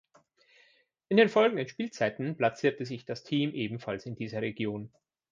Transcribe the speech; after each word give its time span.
In 1.09 1.17
den 1.17 1.29
folgenden 1.29 1.67
Spielzeiten 1.69 2.35
platzierte 2.35 2.87
sich 2.87 3.05
das 3.05 3.23
Team 3.23 3.53
ebenfalls 3.53 4.07
in 4.07 4.15
dieser 4.15 4.41
Region. 4.41 4.91